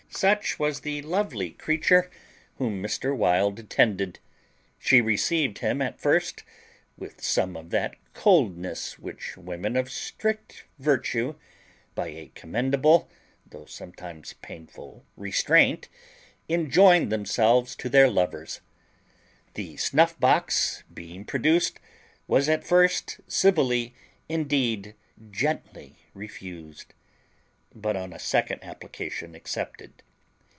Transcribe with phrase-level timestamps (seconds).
[0.13, 2.11] Such was the lovely creature
[2.57, 3.15] whom Mr.
[3.15, 4.19] Wild attended.
[4.77, 6.43] She received him at first
[6.97, 11.35] with some of that coldness which women of strict virtue,
[11.95, 13.09] by a commendable
[13.49, 15.87] though sometimes painful restraint,
[16.49, 18.59] enjoin themselves to their lovers.
[19.53, 21.79] The snuff box, being produced,
[22.27, 23.95] was at first civilly,
[24.29, 24.93] and indeed
[25.31, 26.93] gently, refused;
[27.73, 30.03] but on a second application accepted.